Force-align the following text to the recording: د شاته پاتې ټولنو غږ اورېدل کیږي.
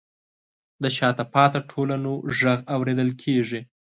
د 0.83 0.85
شاته 0.97 1.23
پاتې 1.33 1.59
ټولنو 1.71 2.11
غږ 2.39 2.59
اورېدل 2.75 3.09
کیږي. 3.23 3.61